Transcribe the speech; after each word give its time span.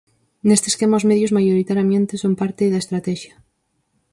Neste 0.47 0.67
esquema, 0.71 0.99
os 0.99 1.07
medios, 1.11 1.35
maioritariamente, 1.37 2.13
son 2.23 2.33
parte 2.41 2.71
da 2.71 2.81
estratexia. 2.83 3.35